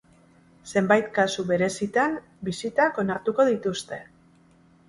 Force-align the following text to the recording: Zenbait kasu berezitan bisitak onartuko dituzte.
Zenbait 0.71 1.11
kasu 1.17 1.45
berezitan 1.51 2.17
bisitak 2.49 3.01
onartuko 3.05 3.47
dituzte. 3.51 4.01